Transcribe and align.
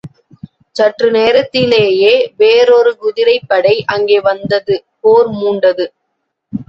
சற்று 0.75 1.07
நேரத்திலேயே 1.11 2.13
வேறொரு 2.37 2.93
குதிரைப்படை 2.95 3.75
அங்கே 3.87 4.19
வந்தது 4.29 4.77
போர் 4.99 5.31
மூண்டது. 5.35 5.87